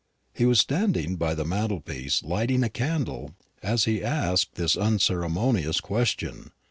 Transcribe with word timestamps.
He 0.33 0.47
was 0.47 0.59
standing 0.59 1.15
by 1.15 1.35
the 1.35 1.45
mantelpiece 1.45 2.23
lighting 2.23 2.63
a 2.63 2.69
candle 2.69 3.35
as 3.61 3.83
he 3.83 4.03
asked 4.03 4.55
this 4.55 4.75
unceremonious 4.75 5.79
question. 5.79 6.49